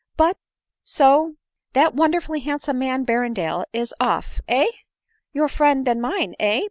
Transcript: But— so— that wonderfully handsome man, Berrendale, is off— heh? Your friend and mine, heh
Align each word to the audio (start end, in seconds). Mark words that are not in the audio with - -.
But— 0.17 0.35
so— 0.97 1.35
that 1.73 1.93
wonderfully 1.93 2.39
handsome 2.39 2.79
man, 2.79 3.05
Berrendale, 3.05 3.65
is 3.71 3.93
off— 3.99 4.41
heh? 4.49 4.65
Your 5.31 5.47
friend 5.47 5.87
and 5.87 6.01
mine, 6.01 6.33
heh 6.39 6.59